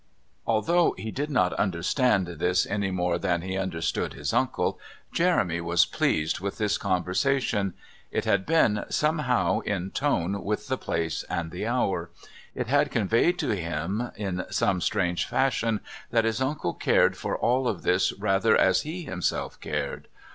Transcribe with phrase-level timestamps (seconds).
[0.47, 4.79] Although he did not understand this any more than he understood his uncle,
[5.11, 7.75] Jeremy was pleased with this conversation.
[8.09, 12.09] It had been, somehow, in tone with the place and the hour;
[12.55, 17.67] it had conveyed to him in some strange fashion that his uncle cared for all
[17.67, 20.07] of this rather as he himself cared.